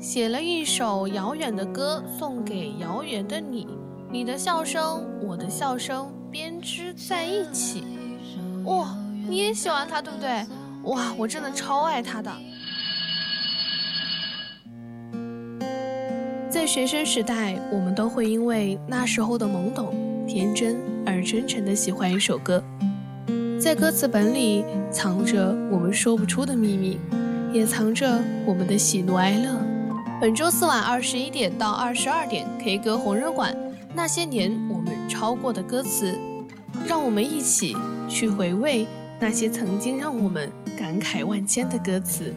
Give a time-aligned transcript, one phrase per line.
[0.00, 3.68] 写了一首遥远的歌送给遥远的你，
[4.10, 7.84] 你的笑声，我的笑声编织在一起。
[8.64, 8.96] 哇，
[9.28, 10.46] 你也喜欢他对不对？
[10.84, 12.32] 哇，我真的超爱他的。
[16.48, 19.94] 在学生时代，我们都会因为那时候的懵懂、
[20.26, 22.64] 天真而真诚的喜欢一首歌，
[23.60, 26.98] 在歌词本里藏着我们说不出的秘密，
[27.52, 29.60] 也藏着我们的喜怒哀乐。
[30.20, 33.56] 本周四晚二十一点到二十二点，K 歌红人馆，
[33.94, 36.14] 那些年我们抄过的歌词，
[36.86, 37.74] 让我们一起
[38.06, 38.86] 去回味
[39.18, 42.34] 那些曾经让我们感慨万千的歌词。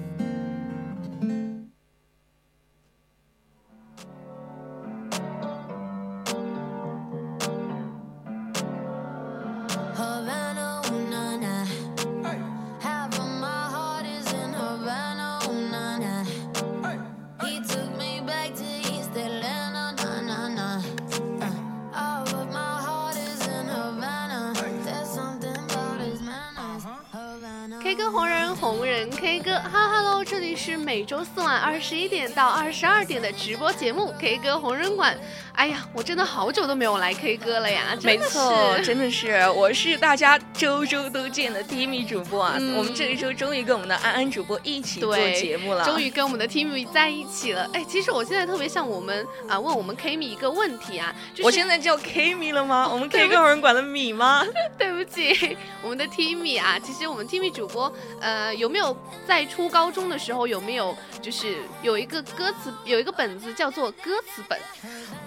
[27.93, 35.15] K 歌红人，红人 K 歌，哈喽，这里是每周四晚二十一点到二十二点的直播节目《K 歌红人馆》。
[35.53, 37.95] 哎呀，我真的好久都没有来 K 歌了呀！
[38.03, 42.55] 没错，真的是，我是大家周周都见的 Timmy 主播啊。
[42.75, 47.69] 我们这一周终于跟我们的安安主播一起做节目了，终于跟我们的 Timmy 在一起了。
[47.71, 52.89] 哎，其实我现在特别像我们啊，问我们 Kimi 一个问题啊，我现在叫 Kimi 了吗？
[52.91, 54.43] 我们 K 歌有人管的米吗？
[54.75, 58.97] 对不起，我们的 Timmy 啊，其实我们 Timmy 主播呃，有没有
[59.27, 64.59] 在初高中的时候有没有就是有一个歌词有一个本子叫做歌词本？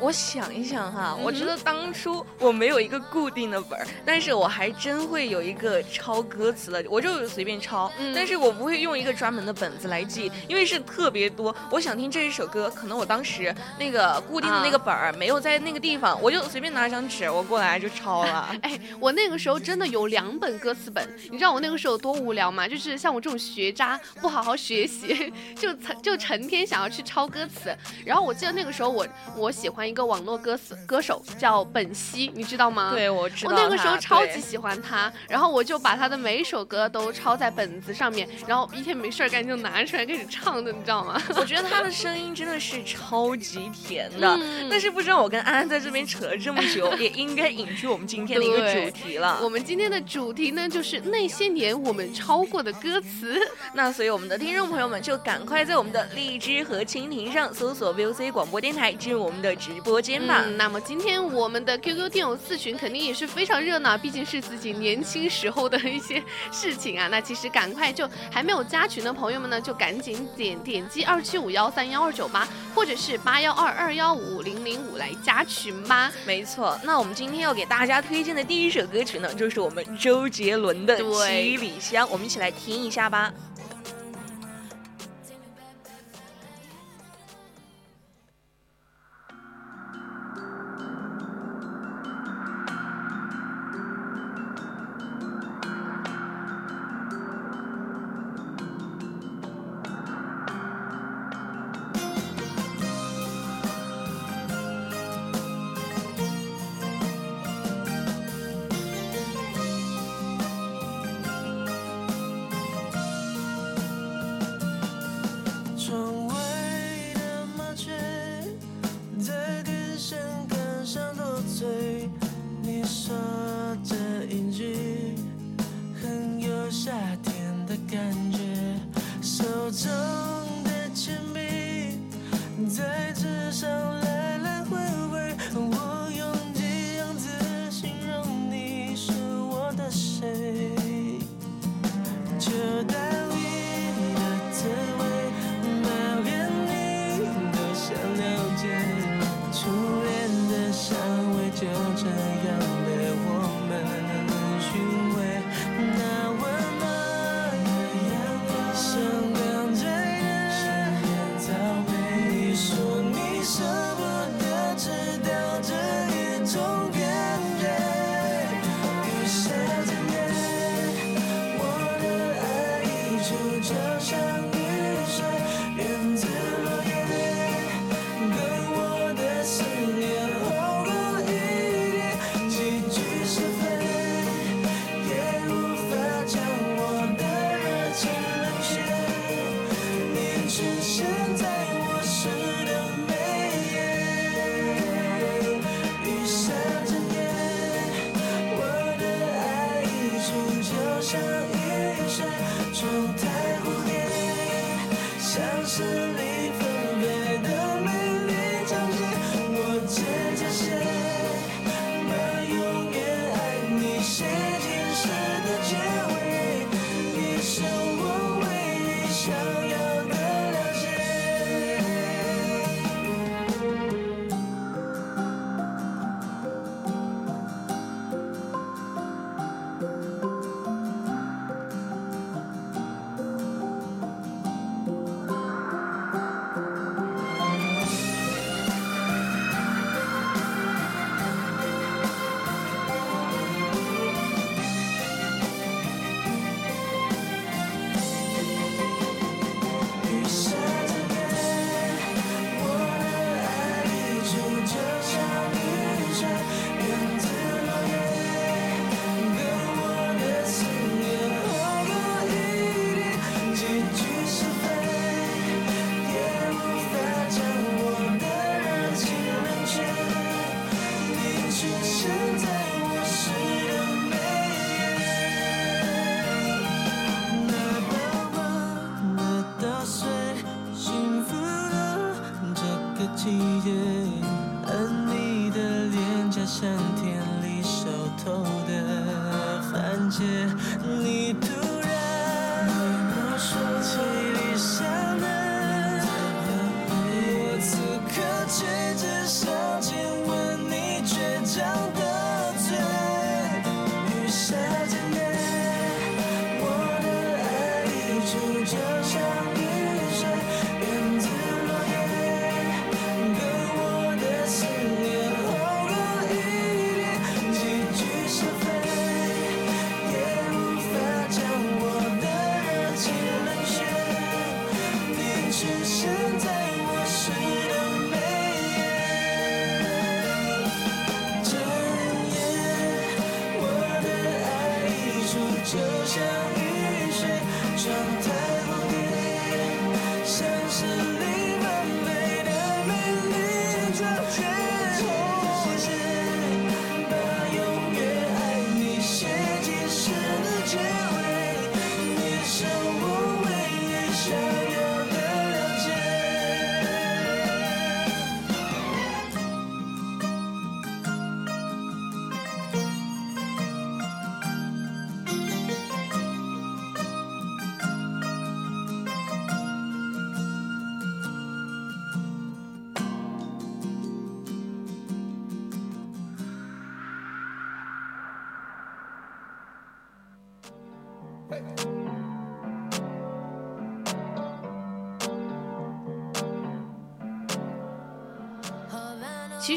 [0.01, 0.13] 我。
[0.17, 11.55] 想一想哈，我觉得当初我没有一个固定的本儿，但是我还真会有一个抄歌词的，我就随便抄，嗯但是我不会用一个专门的本子来记，因为是特别多。
[11.71, 18.57] 我想听这一首歌，可能我当时那个固定的那个本儿没有在那个地方，我就随便拿张纸，我过来就抄了。
[18.63, 22.67] 哎，我那个时候真的有两本歌词本，你知道我那个时候有多无聊吗？
[22.67, 27.77] 就是像我这种学渣，不好好学习， 就成就成天想要去抄歌词。
[28.03, 29.07] 然后我记得那个时候我
[29.37, 30.06] 我喜欢一个。
[30.07, 32.93] 网络歌词歌手叫本兮，你知道吗？
[32.95, 33.53] 对，我知道。
[33.53, 41.21] 我那个时候超级喜欢他，然后我就把他的每一首歌都抄在本子上面，然后一天没事儿干就拿出来开始唱的，你知道吗？
[41.37, 44.39] 我觉得他的声音真的是超级甜的。
[44.71, 49.41] 但是不知道我跟安安在这边扯了这么久， 也应该引出我们今天的一个主题了。
[49.43, 53.39] 我们今天的主题呢，就是那些年我们抄过的歌词。
[53.75, 59.96] 那所以我们的听众朋友们就赶快在我们的荔枝和蜻蜓上搜索 VOC 广播电台，进入我们的直播。
[60.01, 60.45] 间吧。
[60.57, 67.09] 那么今天我们的 QQ 听友四群肯定也是非常热闹，毕竟是自己年轻时候的一些事情啊。
[67.09, 76.13] 那其实赶快就还没有加群的朋友们呢，就赶紧点点击二七五幺三幺二九八，或者是八幺二二幺五零零五来加群吧。
[76.27, 83.33] 没错，那我们今天要给大家推荐的第一首歌曲呢，就是我们周杰伦的《七里香》，我们一起来听一下吧。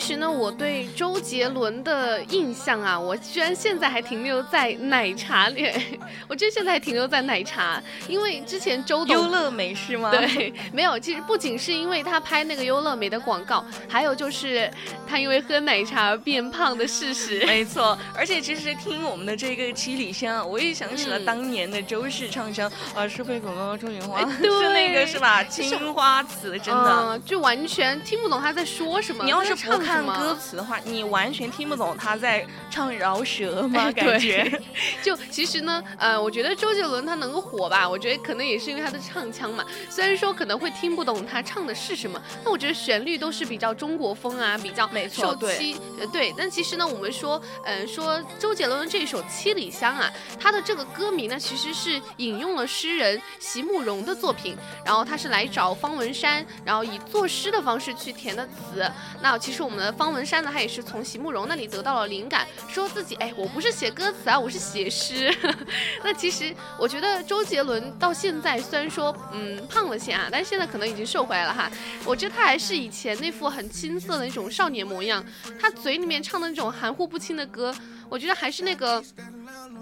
[0.10, 5.72] 实呢，我对周杰伦的印象啊，我居然现在还停留在奶茶里，
[6.28, 10.10] 我觉得现在还停留在奶茶，因为之前周董优乐美是吗？
[10.10, 14.70] 对，没有，其实不仅是因为他拍那个优乐美的广告，还有就是
[15.10, 17.44] 他因为喝奶茶而变胖的事实。
[17.48, 25.44] 没错，而且其实听我们的这个七里香，我也想起了嗯当年的周氏唱腔，啊，是飞狗狗周云花，哎对是那个是吧？
[25.44, 26.90] 青花瓷，真的。
[27.02, 29.24] 嗯，就完全听不懂他在说什么。
[29.24, 33.82] 你要是不看歌词的话，你完全听不懂他在唱饶舌吗？
[33.86, 34.60] 哎感觉
[35.02, 39.66] 就其实呢，呃，我觉得周杰伦他能够火吧，我觉得可能也是因为他的唱腔嘛。
[39.90, 46.34] 虽然说可能会听不懂他唱的是什么，但我觉得旋律都是比较中国风啊，比较没错七呃对。
[46.38, 58.90] 但其实呢，我们说，嗯、说周杰伦的这首《七里香》啊，他的这个歌名呢，其实是引用了诗人席慕容的作品，然后他是来找方文山，然后以作诗的方式去填的词。
[59.22, 65.36] 那其实我们的方文山呢，他也是从席慕容那里得到了灵感，说自己哎，我不是写歌词啊，我是写诗。
[66.04, 71.70] 那其实我觉得周杰伦到现在虽然说嗯胖了些啊，但是现在可能已经瘦回来了哈。
[72.06, 75.24] 我觉得他还是以前那副很青涩的那种少年模样，
[75.60, 77.74] 他嘴里面唱的那种含糊不清的歌，
[78.10, 79.04] 我觉得还是那个。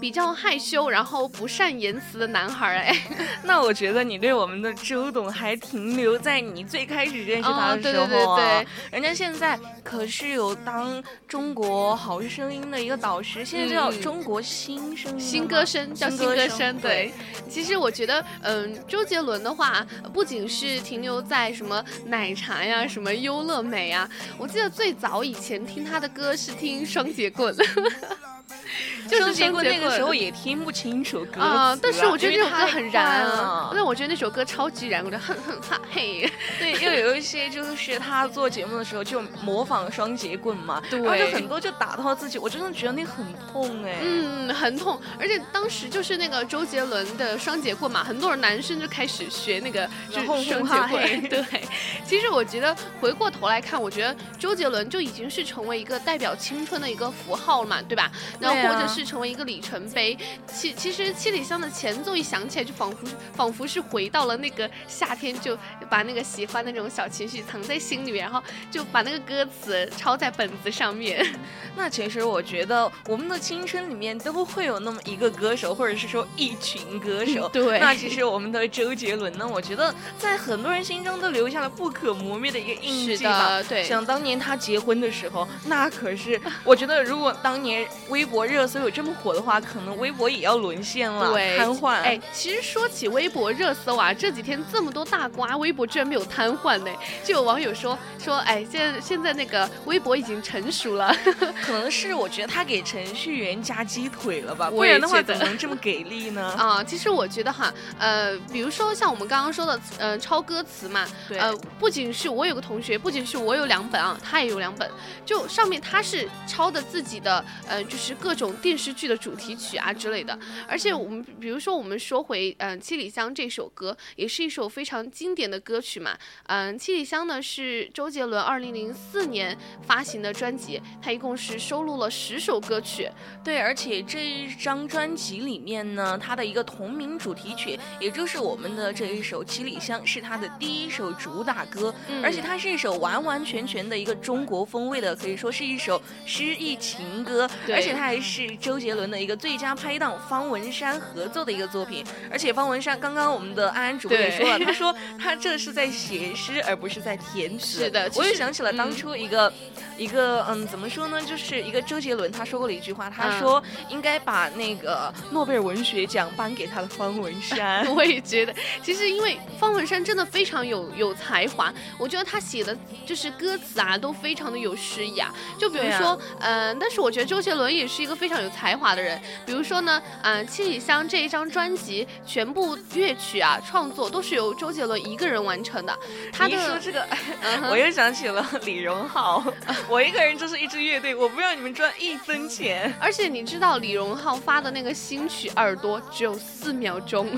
[0.00, 2.96] 比较害羞，然后不善言辞的男孩儿，哎，
[3.42, 17.12] 那我觉得你对我们的周董还停留在你最开始认识他的时候啊，对对对人家现在可是有当中国好声音的一个导师，现在叫嗯中国新声音新歌声叫新歌声，对对。
[17.48, 27.54] 其实我觉得，嗯，周杰伦的话，不仅是停留在什么奶茶呀、什么优乐美啊，我记得最早以前听他的歌是听双截棍。
[29.08, 43.98] 就是经过那个时候也听不清楚歌词啊、但是我觉得因为那首歌很燃啊，但我觉得那首歌超级燃，我就哼哼哈嘿，对，又有一些就是他做节目的时候就模仿双节棍嘛，对然后就很多就打到自己，我真的觉得那很痛哎。
[44.02, 51.28] 嗯，很痛，而且当时就是那个周杰伦的双节棍嘛，很多人男生就开始学那个就是双轰哈节棍。
[51.28, 51.62] 对，
[52.06, 58.10] 其实我觉得回过头来看，我觉得周杰伦就已经是成为一个代表青春的一个符号了嘛，对吧？
[58.38, 60.16] 然后对啊或者是成为一个里程碑。
[60.46, 65.56] 其其实七里香的前奏一响起来，就仿佛仿佛是回到了那个夏天，就
[65.88, 71.26] 把那个喜欢的那种小情绪藏在心里面，然后就把那个歌词抄在本子上面。
[71.76, 77.48] 那其实我觉得我们的青春里面都会有那么一个歌手，或者是说一群歌手。
[77.50, 83.62] 对那其实我们的周杰伦呢，我觉得在很多人心中都留下了不可磨灭的一个印记吧。
[83.62, 83.84] 对。
[83.84, 91.92] 想当年他结婚的时候，那可是我觉得，如果当年微博热搜有这么火的话，可能微博也要沦陷了，对，瘫痪。
[91.92, 96.90] 哎，其实说起微博热搜啊，这几天这么多大瓜，微博居然没有瘫痪呢。
[97.22, 101.14] 就有网友说说，哎，现在现在那个微博已经成熟了，
[101.62, 106.42] 可能是我觉得他给程序员加鸡腿了吧，不然的话怎么能这么给力呢？
[106.58, 114.90] 啊，其实我觉得哈，呃，比如说像我们刚刚说的，呃，抄歌词嘛，呃，不仅是我有个同学，不仅是我有两本啊，他也有两本，
[115.26, 126.16] 就上面他是抄的自己的，呃，就是各种电视剧的主题曲啊之类的，而且我们比如说我们说回，嗯，《七里香》这首歌，也是一首非常经典的歌曲嘛，
[126.46, 133.10] 嗯，《七里香》呢是周杰伦二零零四年发行的专辑，它一共是收录了十首歌曲，
[133.44, 141.92] 对，而且这一张专辑里面呢，它的一个同名主题曲，也就是我们的这一首《七里香》，是他的第一首主打歌，
[142.22, 152.04] 而且它是一首完完全全的一个中国风味的，可以说是一首诗意情歌，而且它还是周杰伦的一个最佳拍档方文山合作的一个作品。
[152.30, 157.84] 而且方文山刚刚我们的安安主播也说了，他说他这是在写诗，而不是在填词。
[157.84, 159.52] 是的，我又想起了当初一个
[159.96, 167.86] 一个嗯，怎么说呢，就是一个周杰伦他说过的一句话，他说应该把那个诺贝尔文学奖颁给他的方文 山。
[167.94, 175.34] 我也觉得，其实因为方文山真的非常有有才华，我觉得他写的就是歌词啊都非常的有诗意啊。
[175.58, 179.20] 就比如说，嗯，但是我觉得周杰伦也是一个非常有才华的人。
[179.44, 185.96] 比如说呢，嗯，《七里香》这一张专辑全部乐曲啊创作都是由周杰伦一个人完成的。
[186.32, 187.06] 他说这个，
[187.70, 189.44] 我又想起了李荣浩，
[189.88, 192.92] 我一个人就是一支乐队，我不让你们赚一分钱。
[193.00, 197.28] 而且你知道李荣浩发的那个新曲《耳朵》只有四秒钟。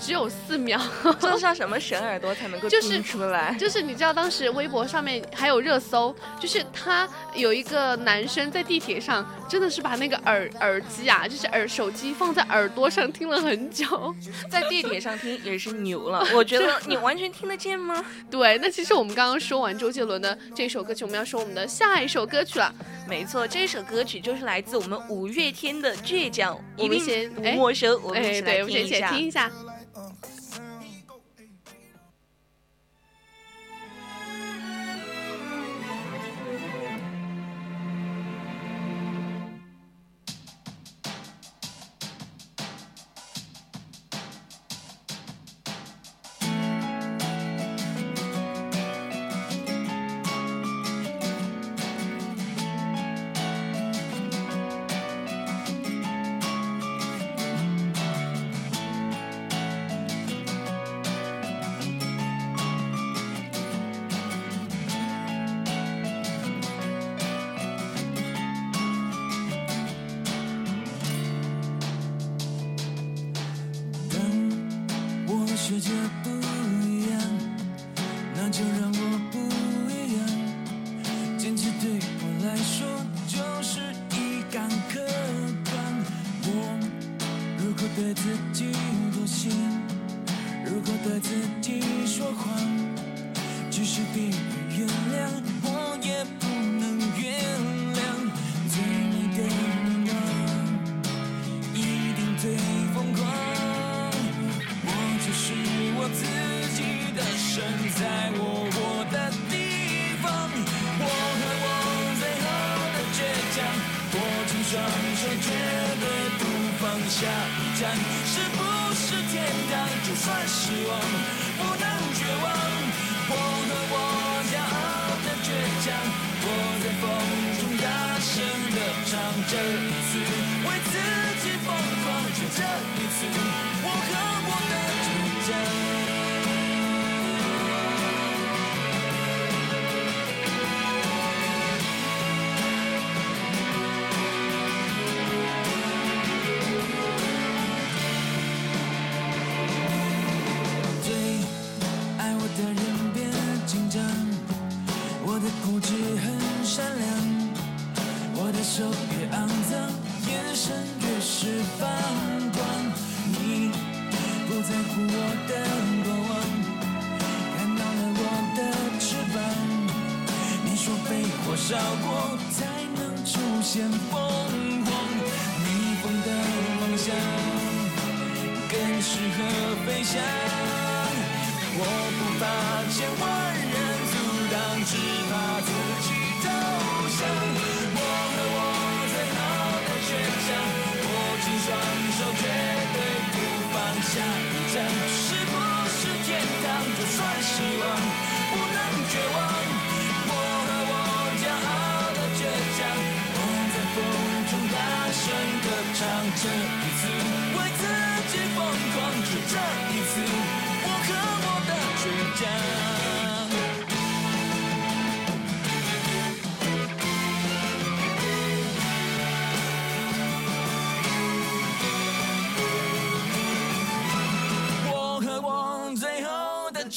[0.00, 0.80] 只有四秒，
[1.20, 3.54] 这是要什么神耳朵才能够听出来？
[3.58, 14.14] 就是你知道当时微博上面还有热搜，就是他有一个男生在地铁上，真的是把那个耳耳机啊，就是耳手机放在耳朵上听了很久，
[14.50, 16.26] 在地铁上听也是牛了。
[16.34, 18.04] 我觉得你完全听得见吗？
[18.30, 22.72] 对，那其实我们刚刚说完周杰伦的这首歌曲，我们要说我们的下一首歌曲了。
[23.08, 29.50] 没错，这首歌曲就是来自我们五月天的《倔强》，我们先不陌生，我们一起来听一下。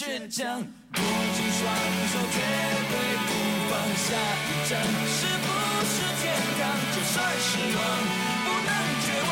[0.02, 0.66] 倔强，握
[0.98, 1.62] 紧双
[2.10, 2.42] 手，绝
[2.90, 3.30] 对不
[3.70, 5.48] 放下一站，是不
[5.86, 6.26] 是天
[6.58, 6.60] 堂？
[6.90, 7.80] 就算失望，
[8.42, 8.70] 不能
[9.06, 9.32] 绝望。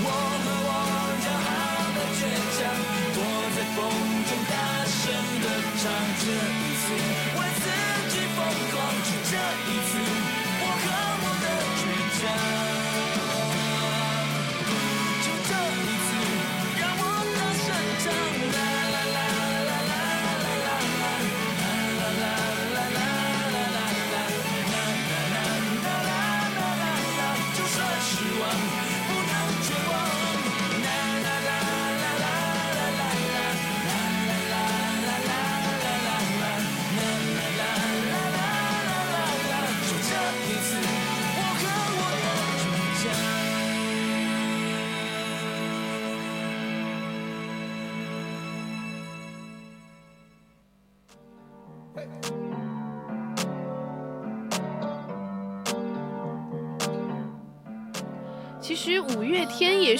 [0.00, 0.08] 我
[0.40, 0.72] 和我
[1.20, 1.52] 骄傲
[1.92, 2.24] 的倔
[2.56, 2.64] 强，
[3.12, 3.18] 躲
[3.52, 3.78] 在风
[4.24, 4.52] 中大
[4.88, 4.96] 声
[5.44, 5.84] 的唱，
[6.16, 6.84] 着一次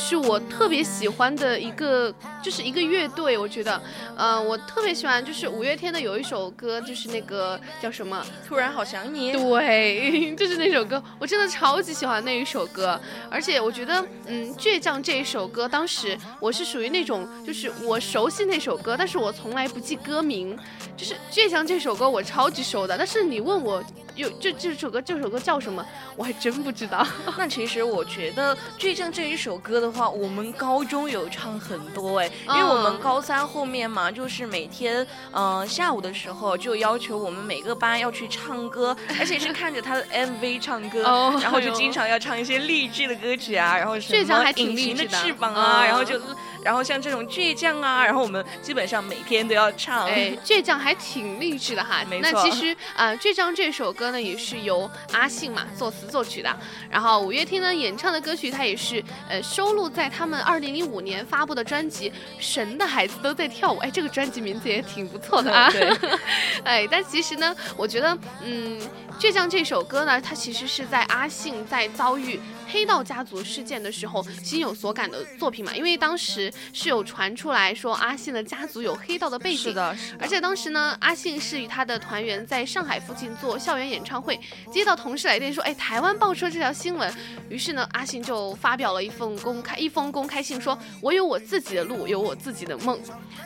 [0.06, 3.38] 是我特别喜欢的一个，就是一个乐队。
[3.38, 3.80] 我觉得，
[4.14, 8.22] 呃，我特别喜欢就是五月天的有一首歌，就是那个叫什么？
[8.46, 9.32] 突然好想你。
[9.32, 13.00] 对， 就是那首歌，我真的超级喜欢那一首歌。
[13.30, 20.54] 而且我觉得，嗯，倔强这一首歌，当时我是属于那种，就是我熟悉那首歌，但是我从来不记歌名。
[20.96, 23.82] 就是倔强这首歌我超级熟的，但是你问我
[24.14, 25.84] 有这这首歌这首歌叫什么，
[26.16, 27.06] 我还真不知道。
[27.36, 46.20] 那其实我觉得《倔强》这一首歌的话，我们高中有唱很多哎，因为我们高三后面嘛，就是每天嗯、呃下午的时候就要求我们每个班要去唱歌，而且是看着他的 MV 唱歌，哦然后就经常要唱一些励志的歌曲啊，然后什么隐形的翅膀啊，嗯然后就
[46.62, 50.06] 然后像这种倔强啊，然后我们基本上每天都要唱。
[50.06, 52.02] 哎，倔强还挺励志的哈。
[52.08, 56.56] 没错那其实 呃，倔强这首歌呢，也是由阿信嘛作词作曲的。
[56.90, 63.76] 然后五月天呢演唱的歌曲，它也是呃收录在他们二零零五年发布的专辑《神的孩子都在跳舞》。
[63.80, 65.70] 哎，这个专辑名字也挺不错的啊。
[65.72, 65.90] 对，
[66.64, 68.80] 哎，但其实呢，我觉得，嗯，
[69.18, 75.74] 倔强这首歌呢，它其实是在阿信在遭遇黑道家族事件的时候心有所感的作品嘛。
[75.74, 84.38] 因为当时是有传出来说阿信的家族有黑道的背景，是的，是的而且当时呢，阿信是与他的团员在上海附近做校园演唱会，
[84.72, 87.12] 接到同事来电说，哎，台湾爆出了这条新闻，
[87.48, 93.00] 于是呢，阿信就发表了一份公开一封公开信说，我有我自己的路，有我自己的梦。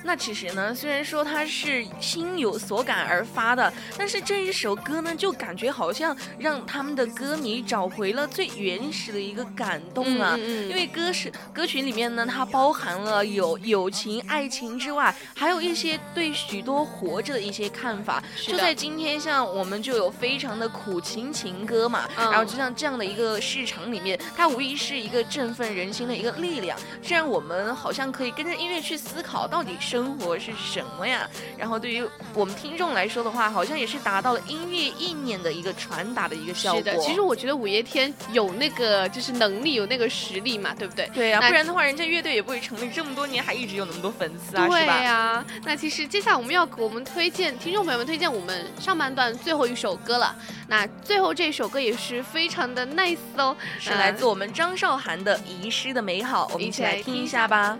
[0.04, 10.36] 那其实呢，虽然说他是心有所感而发的，但是这一首歌呢，就感觉好像让他们的歌迷找回了最原始的一个感动啊。
[10.68, 18.22] 因为歌是歌曲里面呢，它包含了有友情、爱情之外，还有一些对许多活着的一些看法。
[18.46, 26.78] 就在今天，像我们就有非常的苦情情歌嘛，嗯然后就像这样的一个市场里面，它无疑是一个振奋人心的一个力量。
[27.02, 31.28] 这让我们好像可以跟着音乐去思考，到底生活是什么呀？
[31.56, 36.78] 然后对于我们听众来说的话，好像也是达到了音乐意念的一个传达的一个效果。
[36.78, 41.10] 是的，其实我觉得五月天有那个就是能力，有那个实力嘛，对不对？
[41.14, 45.02] 对呀、那不然的话，人家乐队也不会成立这么多年，还一直有那么多粉丝啊，对是吧？
[45.02, 50.34] 呀、那其实接下来我们要给我们推荐听众朋友们推荐我们上半段最后一首歌了。
[50.68, 57.76] 那最后这首歌也是非常的 nice 哦，是来自我们张韶涵的《遗失的美好》，我们一起来听一下吧。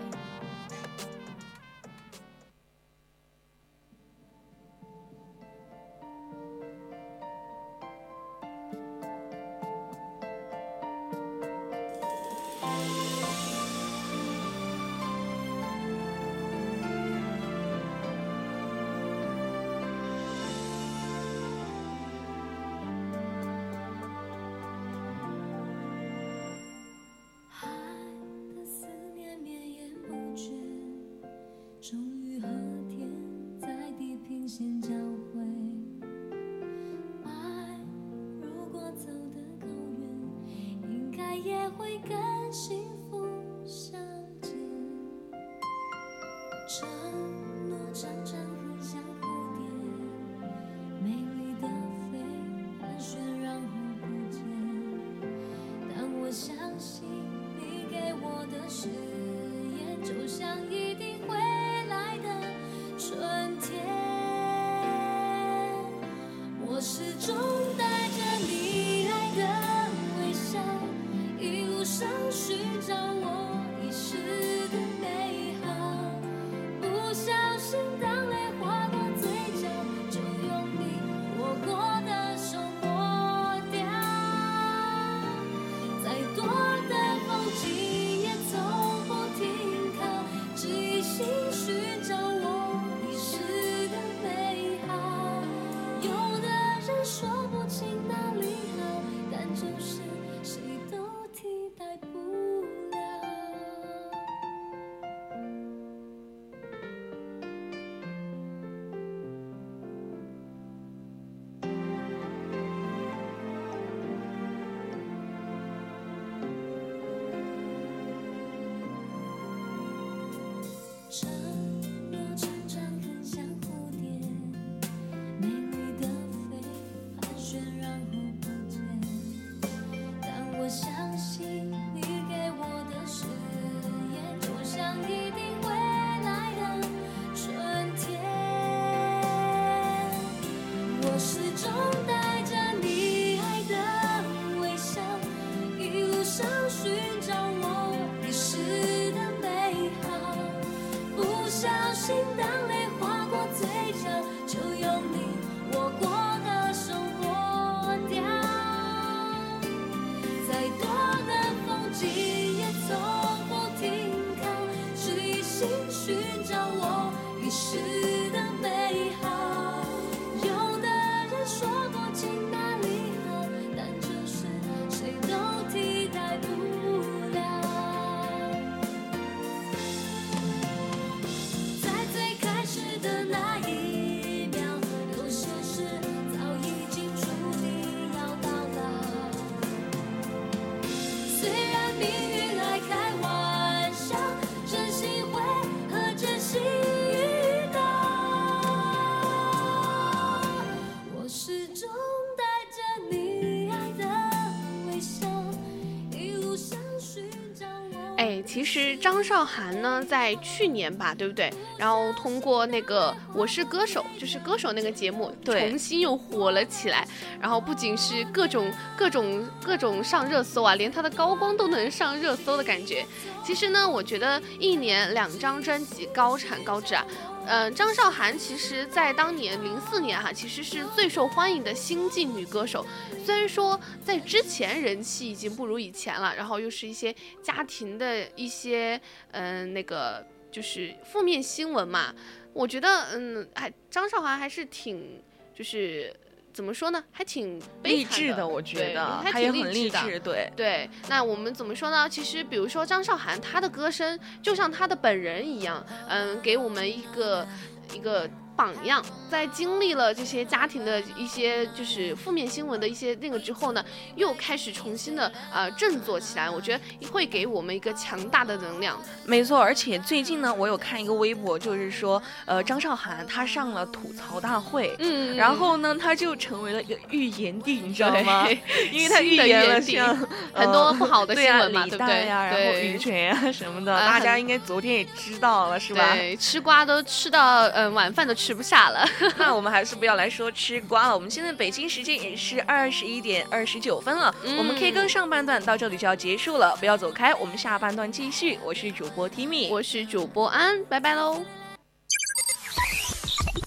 [208.99, 211.51] 张韶涵呢，在去年吧，对不对？
[211.77, 217.07] 然后通过那个《我是歌手》，就是歌手那个节目，重新又火了起来。
[217.39, 223.05] 然后不仅是各种各种各种上热搜啊，连她的高光都能上热搜的感觉。
[223.43, 227.05] 其实呢，我觉得一年两张专辑，高产高质啊。
[227.51, 232.85] 嗯，张韶涵其实，在当年零四年哈、其实是最受欢迎的新晋女歌手。
[233.25, 242.13] 虽然说在之前人气已经不如以前了，然后又是一些家庭的一些嗯、那个就是负面新闻嘛，
[242.53, 245.19] 我觉得嗯还张韶涵还是挺
[245.51, 246.15] 就是
[246.59, 249.97] 怎么说呢，还挺励志的，我觉对得还他也挺励的。
[249.97, 250.51] 很励志，对。
[250.57, 252.09] 对，那我们怎么说呢？
[252.09, 257.47] 其实，比如说张韶涵，她的歌声就像她的本人一样，嗯，给我们一个
[257.93, 259.01] 一个榜样。
[259.29, 266.49] 在经历了这些家庭的一些就是负面新闻的一些那个之后呢，又开始重新的呃振作起来。
[266.49, 268.99] 我觉得会给我们一个强大的能量。
[269.25, 278.47] 没错，而且最近呢，我有看一个微博，就是说，呃，张韶涵她上了吐槽大会，嗯然后呢，她就成为了一个预言帝，你知道吗？
[278.91, 279.75] 因为她预言了
[280.53, 286.15] 很多呃不好的新闻嘛对不对然后对羽泉啊什么的，大家应该昨天也知道了，是吧？
[286.15, 289.07] 对，吃瓜都吃到嗯、呃晚饭都吃不下了。
[289.37, 291.13] 那我们还是不要来说吃瓜了。
[291.13, 298.59] 我们现在北京时间也是二十一点二十九分了，我们 K 歌上半段到这里就要结束了，不要走开，我们下半段继续。
[298.63, 301.43] 我是主播 Timmy，我是主播安，拜拜喽。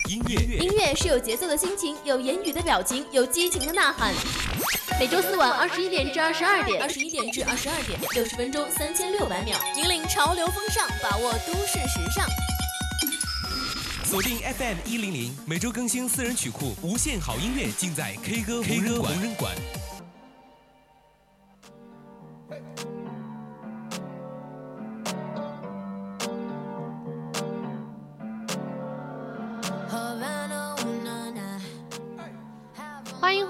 [0.08, 4.12] 音乐音乐是有节奏的心情，有言语的表情，有激情的呐喊。
[5.00, 12.51] 每周四晚二十一点至二十二点，二十一点至二十二点，六十分钟三千六百秒，引领潮流风尚，把握都市时尚。
[14.12, 19.56] 锁定 FM 一零零，每周更新私人曲库，无限好音乐尽在 K 歌 K 歌无人馆。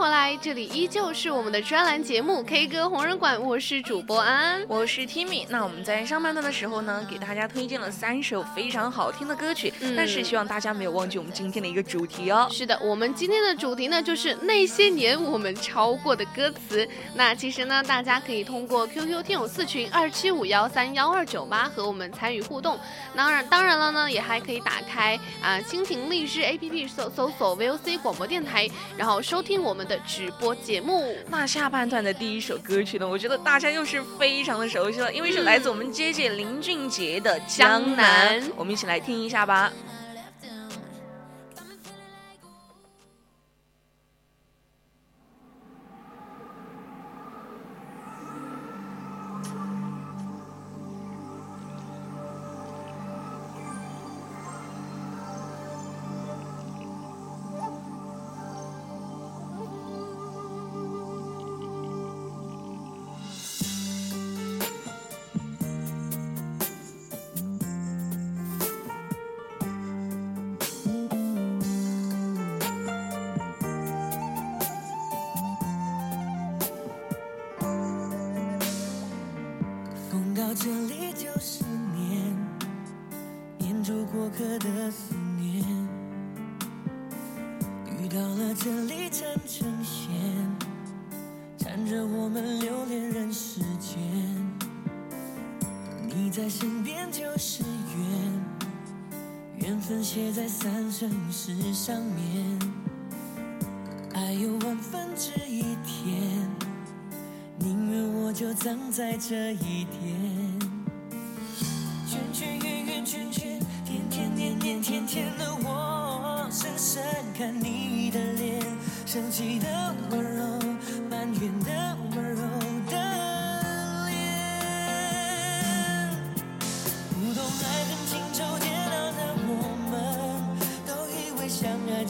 [0.02, 5.46] 回回来，这里依旧是我们的专栏节目《K 歌红人馆》，我是主播安安，我是 Timmy。
[5.48, 12.48] 那我们在上半段的时候呢，给大家推荐了三首非常好听的歌曲，嗯、但是希望大家没有忘记我们今天的一个主题哦。
[12.50, 16.84] 是的，我们今天的主题呢，就是那些年我们抄过的歌词。
[17.14, 22.76] 那其实呢，大家可以通过 QQ 听友四群二七五幺三幺二九八和我们参与互动。
[23.14, 31.14] 当然，当然了呢，也还可以打开啊蜻蜓荔枝 APP 搜搜索 VOC 广播电台，然后收听我们的直播节目。
[31.28, 39.72] 那下半段的第一首歌曲呢，我觉得大家又是非常的熟悉了，因为是来自我们姐姐林俊杰的《江南》，我们一起来听一下吧。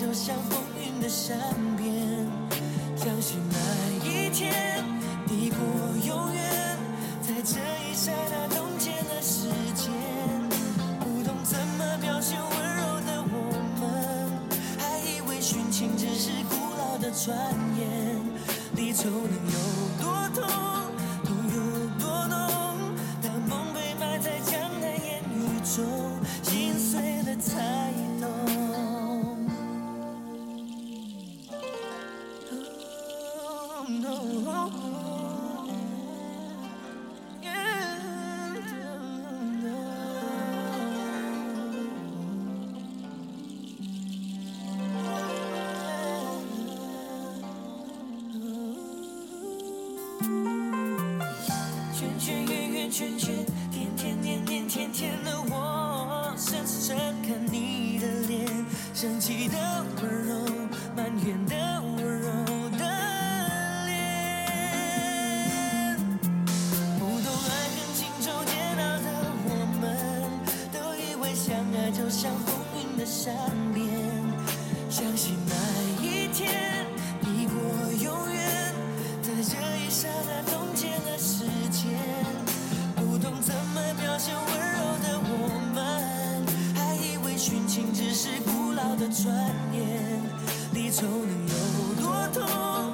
[0.03, 1.38] 就像风云的善
[1.77, 1.88] 变，
[2.97, 3.57] 相信那
[4.05, 4.85] 一天
[5.29, 5.59] 抵过
[6.05, 6.43] 永远，
[7.23, 9.93] 在这一刹那冻结了时间。
[10.99, 13.81] 不懂怎么表现温柔的我们，
[14.77, 17.52] 还以为殉情只是古老的传
[52.92, 53.41] 圈圈。
[88.14, 89.35] 是古老的传
[89.72, 90.20] 言，
[90.75, 92.92] 离愁能有多痛，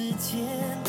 [0.00, 0.79] 时间。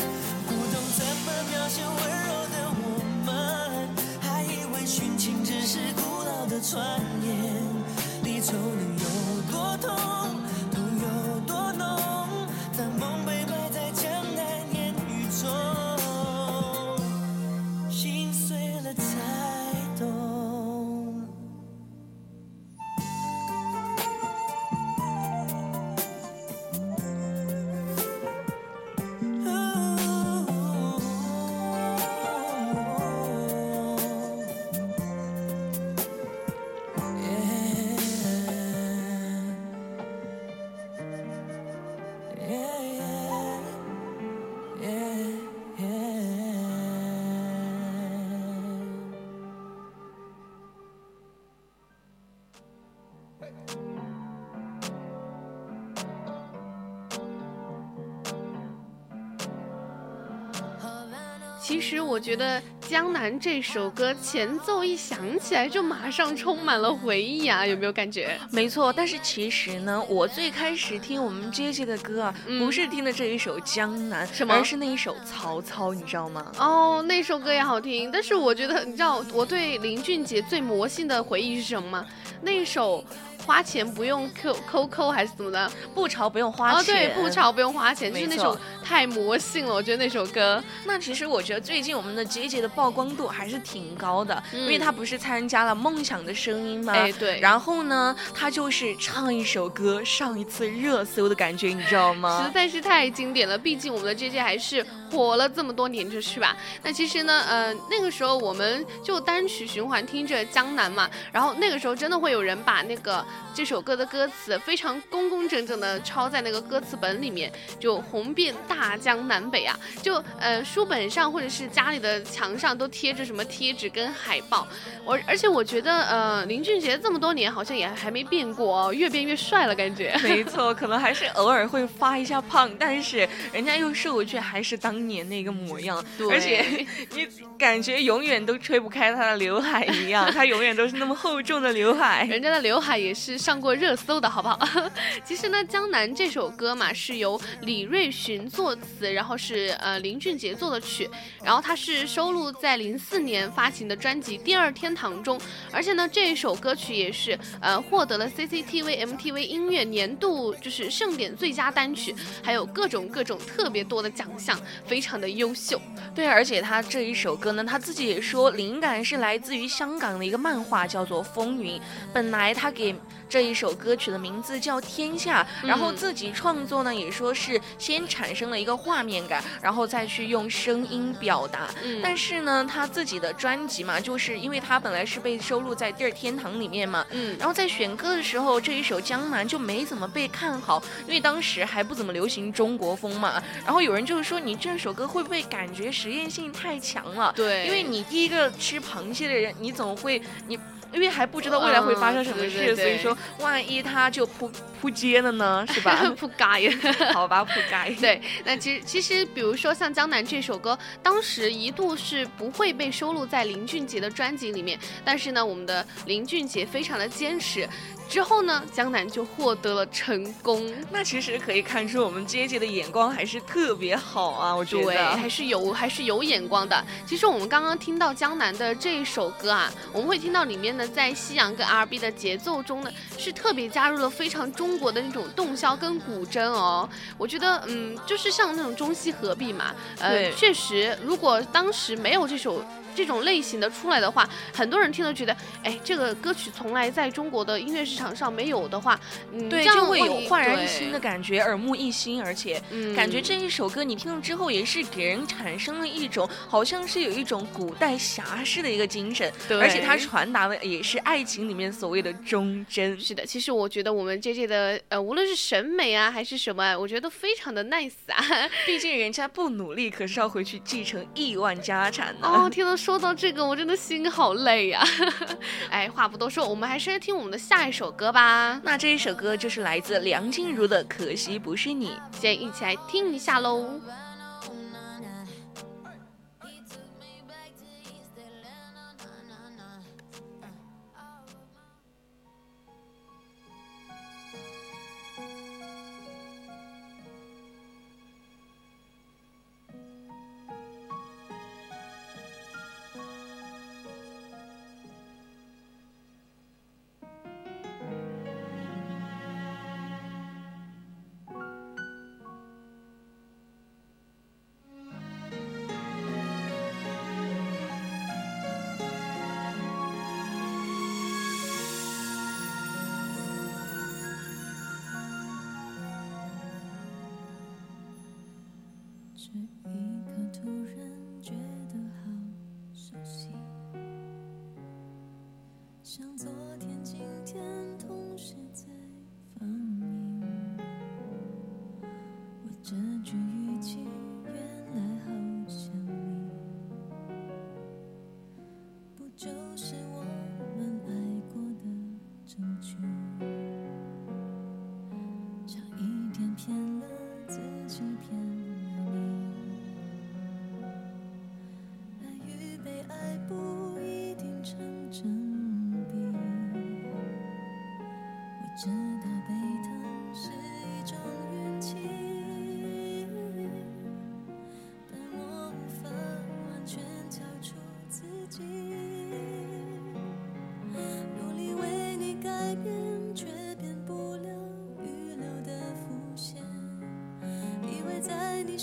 [62.22, 68.38] 觉得《江南》这首歌前奏一响起来，就马上充满了回忆啊，有没有感觉？
[68.50, 76.52] 没错，但是其实呢，我最开始听我们 J J 的歌啊，嗯不是听的这一首《江南》，什么而是那一首《曹操》，你知道吗？
[76.58, 82.06] 哦，那首歌也好听，但是我觉得，你知道我对林俊杰最魔性的回忆是什么吗？
[82.40, 83.04] 那一首
[83.44, 85.70] 花钱不用扣扣扣还是怎么的？
[85.94, 87.32] 不潮不用花钱哦，钱，对，不。
[87.32, 90.62] 潮不用花钱，就是那没错首太魔性了，我觉得那首歌。
[90.84, 96.92] 那其实我觉得最近我们的 J J 的曝光度还是挺高的，嗯因为他不是参加了《梦想的声音》吗？
[96.92, 102.52] 哎对然后呢，他就是唱一首歌上一次热搜的感觉，你知道吗实？
[102.52, 106.54] 在是太经典了，毕竟我们的 J J 还是火了这么多年，就是吧？
[106.82, 113.24] 那其实呢，呃，那个时候我们就单曲循环听着《江南》嘛，然后那个时候真的会有人把那个
[113.54, 124.66] 这首歌的歌词非常工工整整的抄在那个歌词本里面，就红遍大江南北啊，就呃书本上或者是家里的墙上都贴着什么贴纸跟海报，
[125.04, 130.18] 我而且我觉得呃林俊杰这么多年好像也还没变过哦，越变越帅了感觉。
[130.24, 136.02] 没错，可能还是偶尔会发一下胖，但是人家又瘦，却还是当年那个模样。
[136.16, 136.64] 对而且
[137.10, 142.24] 你感觉永远都吹不开他的刘海一样，他永远都是那么厚重的刘海。
[142.32, 144.58] 人家的刘海也是是上过热搜的，好不好？
[145.24, 151.08] 其实呢，《江南》这首歌嘛，是由李瑞寻作词，然后是呃林俊杰作的曲，
[151.44, 165.80] 然后它是收录在零四年发行的专辑《第二天堂》中，而且呢，这一首歌曲也是呃获得了 CCTV MTV 音乐年度就是盛典最佳单曲，还有各种各种特别多的奖项，非常的优秀。
[166.12, 171.78] 对，而且他这一首歌呢，他自己也说灵感是来自于香港的一个漫画，叫做《风云》。
[172.12, 172.92] 本来他给
[173.28, 181.68] 这一首歌曲的名字叫《天下》，然后嗯自己创作呢，也说是先产生了一个画面感，然后再去用声音表达。
[181.82, 193.42] 嗯但是呢，他自己的专辑嘛，就是因为他本来是被收录在《第二天堂》里面嘛，嗯，然后在选歌的时候，这一首《江南》就没怎么被看好，因为当时还不怎么流行中国风嘛。
[193.64, 197.32] 然后有人就是说，你这首歌会不会感觉实验性太强了？
[197.34, 200.58] 对，因为你第一个吃螃蟹的人，你总会你。
[200.92, 204.50] 因为还不知道未来会发生什么事，嗯对对对所以说万一他就扑
[204.80, 206.02] 扑街了呢，是吧？
[206.18, 206.70] 扑街。
[207.14, 207.94] 好吧，扑街。
[208.00, 217.68] 对，那其实其实，比如说像《江南》这首歌，当时一度是不会被收录在林俊杰的专辑里面，但是呢，我们的林俊杰非常的坚持，
[218.12, 220.70] 之后呢，《江南》就获得了成功。
[220.90, 225.16] 那其实可以看出我们姐姐的眼光还是特别好啊，我觉得对，得。
[225.16, 226.84] 还是有还是有眼光的。
[227.06, 236.86] 其实我们刚刚听到江南的这一首歌啊，我们会听到里面呢，在西洋跟 R&B 的节奏中呢，是特别加入了非常中国的那种洞箫跟古筝哦。
[237.16, 239.74] 我觉得，嗯，就是像那种中西合璧嘛。
[240.00, 242.62] 呃，确实，如果当时没有这首。
[242.94, 248.98] 这种类型的出来的话，很多人听了觉得，哎，这个歌曲从来在中国的音乐市场上没有的话，
[249.32, 262.98] 嗯，就会有焕然一新的感觉，耳目一新，而且嗯感觉这一首歌你听了之后，也是给人产生了一种好像是有一种古代侠士的一个精神，对而且它传达的也是爱情里面所谓的忠贞。
[263.00, 268.24] 是的，其实我觉得我们 J J 的呃，无论是审美啊还是什么啊，我觉得都非常的 nice 啊。
[268.66, 272.26] 毕竟人家不努力，可是要回去继承亿万家产呢。
[272.28, 274.84] 哦，天呐，说到这个，我真的心好累呀、
[275.70, 278.60] 哎，话不多说，我们还是来听我们的下一首歌吧。
[278.64, 281.90] 那这一首歌就是来自梁静茹的《可惜不是你》。
[282.20, 283.78] 先一起来听一下喽。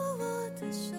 [0.00, 0.94] 握我的手，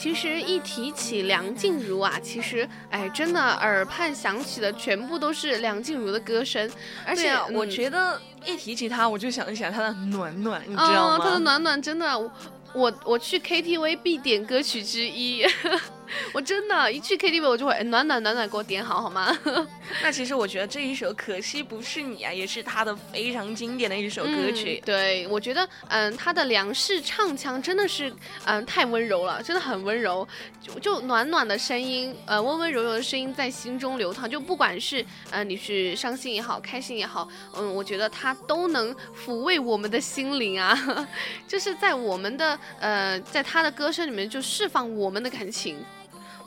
[0.00, 6.70] 其实一提起梁静茹啊，其实哎，真的耳畔响起的全部都是梁静茹的歌声，
[7.04, 11.24] 而且、我嗯觉得一提起她，我就想起来她的暖暖，你知道哦，吗？
[11.24, 12.32] 她的暖暖真的，我
[12.72, 15.44] 我我去 KTV 必点歌曲之一，
[16.32, 19.36] 我真的，一去 KTV 我就会哎暖暖暖暖给我点好好吗？
[20.02, 24.86] 那其实我觉得这一首《可惜不是你》啊，也是他的非常经典的一首歌曲嗯。
[24.86, 28.12] 对，我觉得嗯，他的梁氏唱腔真的是
[28.44, 30.26] 嗯太温柔了，真的很温柔，
[30.60, 38.94] 就就暖暖的声音，呃温温柔柔的声音在心中流淌，就不管是呃你是伤心也好，开心也好，嗯，我觉得他都能
[39.26, 41.08] 抚慰我们的心灵啊，
[41.48, 45.76] 就是在我们的呃在他的歌声里面就释放我们的感情。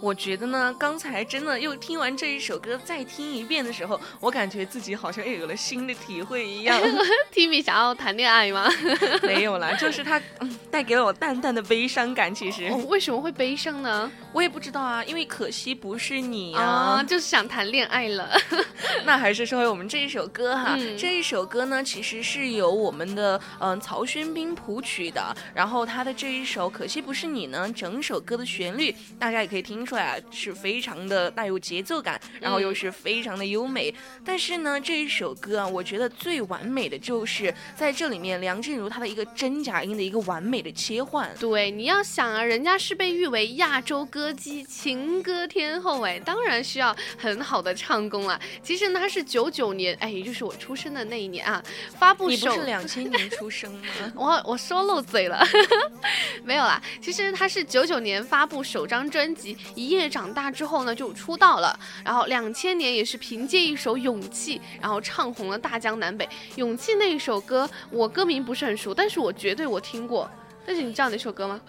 [0.04, 6.78] 我觉得呢，刚才真的又听完这一首歌，再听一遍的时候，我感觉自己好像又有了新的体会一样。
[7.34, 8.70] Timmy 想要谈恋爱吗？
[9.24, 12.36] 没有啦，就是他嗯带给了我淡淡的悲伤感。
[12.36, 14.12] 其实、哦，为什么会悲伤呢？
[14.34, 16.62] 我也不知道啊，因为可惜不是你啊。
[16.62, 18.30] 啊，就是想谈恋爱了。
[19.06, 33.94] 那还是说回我们这一首歌哈，嗯这一首歌呢，其实是由我们的嗯、呃曹轩宾谱曲的，然后他的这一首《可惜不是你》呢，整首歌的旋律大家也可以听出来啊，是非常的带有节奏感，然后又是非常的优美。
[34.26, 41.30] 但是呢，这一首歌啊，我觉得最完美的就是在这里面梁静茹她的一个真假音的一个完美的切换。
[41.40, 48.40] 对，你要想啊，人家是被誉为亚洲歌姬、情歌天后，哎，当然需要很好的唱功了。
[48.62, 51.64] 其实呢，她是九九年，哎，也就是我出生的那一年啊，
[51.98, 53.82] 发布首你不是两千年出生吗？
[54.16, 55.46] 我我说漏嘴了，
[56.44, 56.82] 没有啦。
[57.02, 66.26] 其实他是九九年发布首张专辑《一夜长大之后呢就出道了，然后两千年也是凭借一首《勇气》，然后唱红了大江南北。
[66.56, 70.30] 《勇气》那一首歌我歌名不是很熟，但是我绝对我听过。
[70.66, 71.60] 但是你知道哪首歌吗？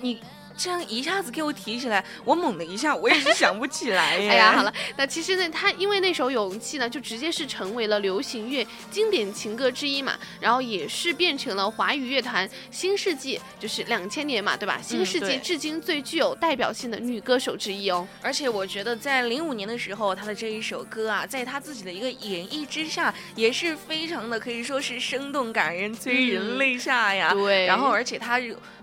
[0.00, 0.20] 你。
[0.56, 4.30] 这样一下子给我提起来，我猛的一下，我也是想不起来耶。
[4.30, 14.80] 哎呀，好了，那其实呢，他因为那首《勇气》呢，就直接是成为了流行乐经典情歌之一嘛，然后也是变成了华语乐坛新世纪，就是两千年嘛，对吧？
[14.82, 18.06] 新世纪至今最具有代表性的女歌手之一哦。
[18.22, 27.32] 而且我觉得在零五年的时候，她的这一首歌啊，在她自己的一个演绎之下，也是非常的可以说是生动感人，催人泪下呀。
[27.34, 27.66] 对。
[27.66, 28.40] 然后，而且她。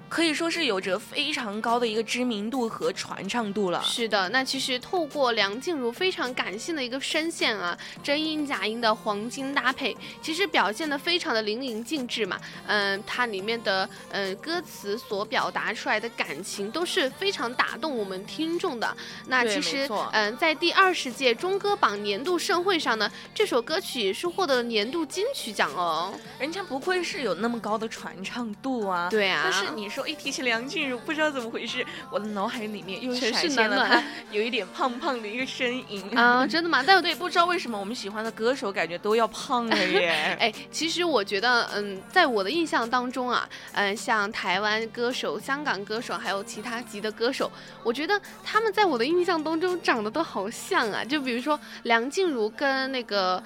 [0.09, 3.81] 可以说是有着非常高的一个知名度和传唱度了。
[3.83, 12.39] 是的，那其实透过梁静茹非常感性的一个声线啊，真音假音的黄金搭配，其实表现的非常的淋漓尽致嘛。
[12.67, 18.95] 嗯，它里面的嗯歌词所表达出来的感情都是非常打动我们听众的。
[19.25, 26.13] 那其实嗯，在第二十届中歌榜年度盛会上呢，这首歌曲是获得了年度金曲奖哦。
[26.37, 29.09] 人家不愧是有那么高的传唱度啊。
[29.09, 29.41] 对啊。
[29.43, 30.02] 但是你说。
[30.05, 36.45] 一提起梁静茹，不知道怎么回事，我的脑海里面又闪现了她有一点胖胖的一个身影啊！
[36.47, 36.83] 真的吗？
[36.85, 40.09] 但 对，不知道为什么我们喜欢的歌手感觉都要胖了耶！
[40.39, 47.51] 哎，其实我觉得，嗯，在我的印象当中啊，嗯，像台湾歌手、香港歌手，还有其他级的歌手，
[47.83, 51.03] 我觉得他们在我的印象当中长得都好像啊！
[51.03, 53.41] 就比如说梁静茹跟那个，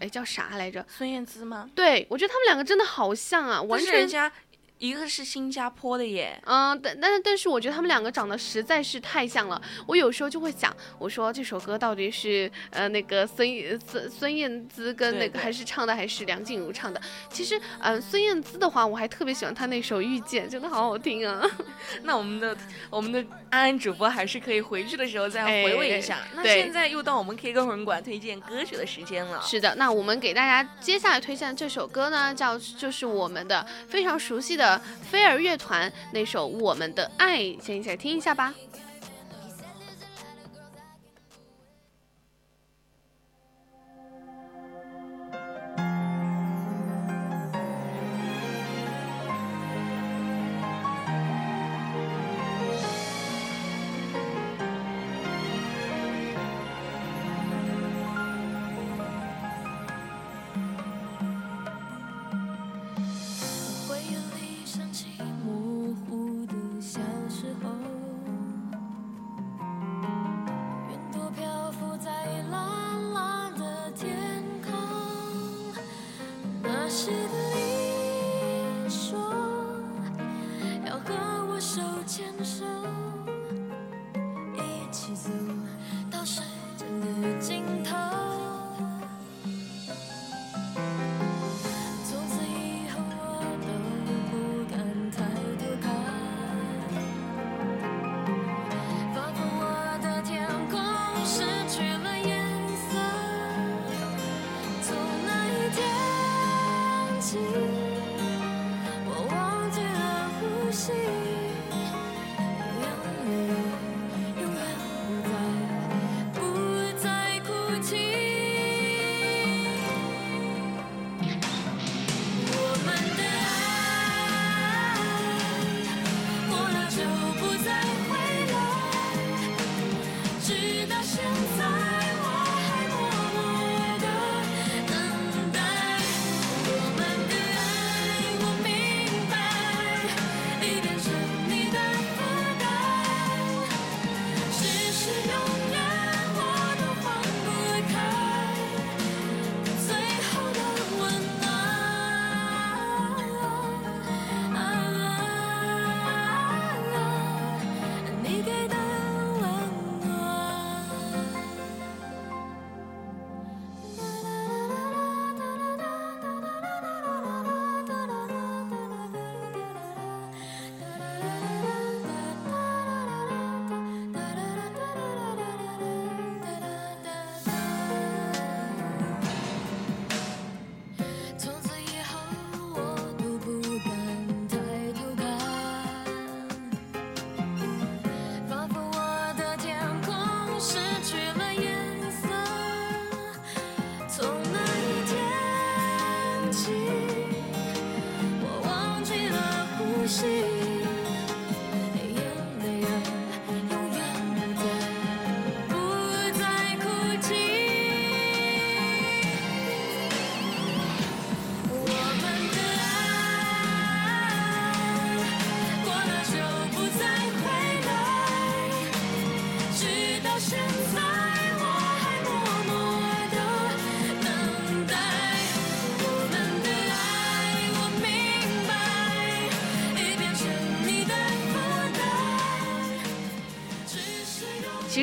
[0.00, 0.84] 哎，叫啥来着？
[0.88, 1.68] 孙燕姿吗？
[1.74, 4.30] 对，我觉得他们两个真的好像啊，完全。
[4.80, 9.60] 一个是新加坡的耶，嗯，但但但是我觉得他们两个长得实在是太像了。
[9.86, 13.46] 我有时候就会想，我说这首歌到底是呃那个孙
[13.86, 16.98] 孙孙燕姿跟那个还是唱的还是梁静茹唱的？
[17.28, 21.42] 其实，嗯，孙燕姿的话，我还特别喜欢她那首《遇见》，真的好好听啊。
[22.02, 22.56] 那我们的
[22.88, 26.20] 我们的安安主播还是可以回去的时候再回味一下。
[26.34, 29.42] 那现在又到我们 K 歌红馆推荐歌曲的时间了。
[29.42, 34.69] 是的，那我们给大家接下来推荐的这首歌呢，叫就是我们的非常熟悉的。
[34.78, 38.54] 飞儿乐团那首《我们的爱》，先一起来听一下吧。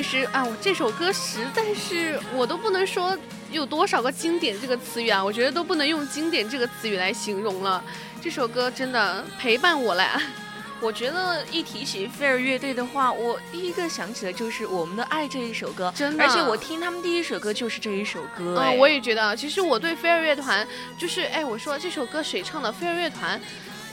[0.10, 3.18] 其实啊，我这首歌实在是我都不能说
[3.52, 7.84] 有多少个经典这个词语啊，我觉得都不能用经典这个词语来形容了。
[8.22, 10.08] 这首歌真的陪伴我了。
[10.80, 16.24] 我觉得一提起飞儿乐队的话，我第一个想起的就是《我们的爱》这一首歌，真的。
[16.24, 18.64] 而且我听他们第一首歌就是这一首歌。
[18.64, 19.36] 嗯，我也觉得。
[19.36, 20.66] 其实我对飞儿乐团，
[20.98, 22.72] 就是哎，我说这首歌谁唱的？
[22.72, 23.42] 飞儿乐团。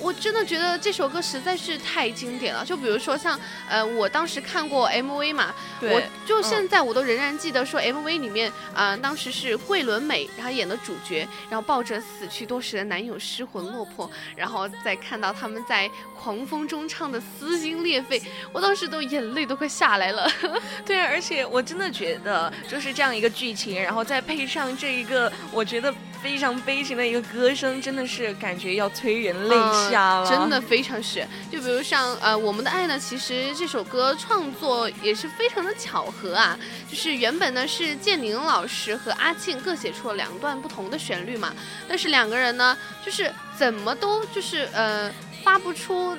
[0.05, 18.21] 我真的觉得这首歌实在是太经典了，就比如说像，呃，我当时看过 MV 嘛，我就现在我都仍然记得说 MV 里面，啊，当时是桂纶镁，然后演的主角，然后抱着死去多时的男友失魂落魄，然后再看到他们在狂风中唱的撕心裂肺，
[18.53, 20.31] 我当时都眼泪都快下来了。
[20.85, 25.95] 对，而且我真的觉得就是这样一个剧情，然后再配上这一个，我觉得。
[26.25, 29.55] 非常悲情的一个歌声，真的是感觉要催人泪
[29.91, 29.94] 下
[30.29, 31.27] 真的非常是。
[31.51, 41.55] 就比如像呃，我们的爱呢，其实这首歌创作也是非常的巧合啊，就是原本呢是建宁老师和阿庆各写出了两段不同的旋律嘛，
[41.89, 46.17] 但是两个人呢，就是怎么都就是呃发不出。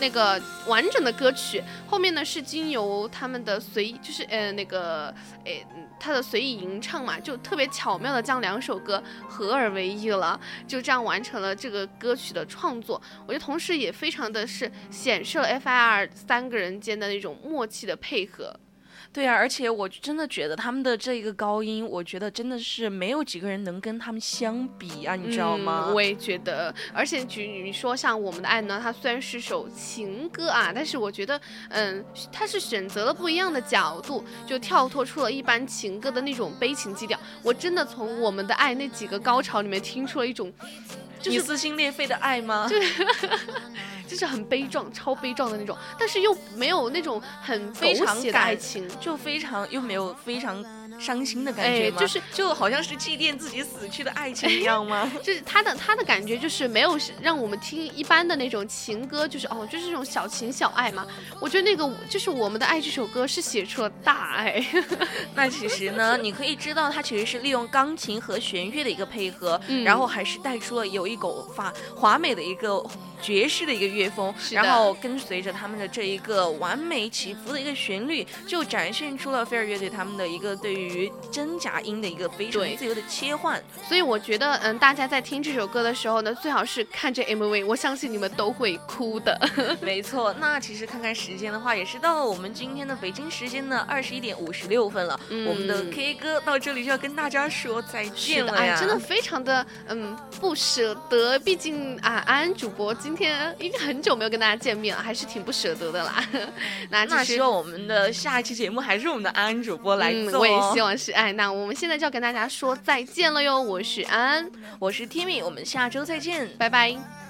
[0.00, 5.14] 那个完整的歌曲后面呢是经由他们的随就是呃那个
[5.44, 5.64] 诶
[6.04, 10.38] 他的随意吟唱嘛，就特别巧妙的将两首歌合而为一了，
[10.68, 13.00] 就这样完成了这个歌曲的创作。
[13.26, 18.54] 我觉得同时也非常的是显示了 F.I.R 三个人间的那种默契的配合。
[19.14, 25.92] 对啊，而且我真的觉得他们的这一个高音，我觉得真的是没有几个人能跟他们相比啊，你知道吗？
[25.94, 37.16] 我也觉得，而且举你说像我们的爱呢，它虽然是首情歌啊，但是我觉得，嗯，它是选择了不一样的角度，就跳脱出了一般情歌的那种悲情基调。
[37.40, 40.52] 我真的从我们的爱那几个高潮里面听出了一种。
[41.22, 42.66] 就是撕心裂肺的爱吗？
[42.68, 43.06] 就是，
[44.06, 50.64] 就是很悲壮、超悲壮的那种，但是又没有那种很非常感爱情，就非常又没有非常。
[50.98, 51.98] 伤心的感觉吗？
[51.98, 55.10] 就是就好像是祭奠自己死去的爱情一样吗？
[55.22, 61.06] 就是他的他的感觉就是没有让我们听一般的那种情歌，就是哦，就是这种小情小爱嘛。
[61.40, 64.64] 我觉得那个就是我们的爱这首歌是写出了大爱。
[65.34, 72.82] 那其实呢，你可以知道它其实是利用钢琴和弦乐的一个配合，然后还是带出了有一股法华美的一个
[73.20, 80.83] 爵士的一个乐风，然后跟随着他们的这一个完美起伏的一个旋律，就展现出了飞儿乐队他们的一个对于。
[80.84, 89.38] 于真假音的一个非常自由的切换，所以我觉得，嗯，大家在听这首歌的时候呢，最好是看着 MV，我相信你们都会哭的。
[89.80, 95.18] 没错，那其实看看时间的话，也是到了我们今天的北京时间的二十一点五十六分了。
[95.30, 98.76] 我们的 K 歌到这里就要跟大家说再见了呀！
[98.78, 106.24] 真的非常的嗯不舍得，毕竟啊，安安主播今天已经很久没有跟大家见面了，还是挺不舍得的啦。
[106.90, 110.44] 那那希望我们的下一期节目还是我们的安安主播来做。
[110.74, 113.62] 希望是爱，那我们现在就要跟大家说再见了哟。
[113.62, 114.50] 我是安安，
[114.80, 117.23] 我是 Timmy，我们下周再见，拜拜。